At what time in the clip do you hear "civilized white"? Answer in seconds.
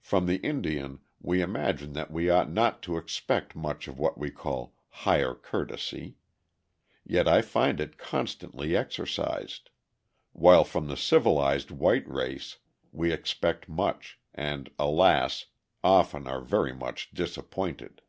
10.96-12.08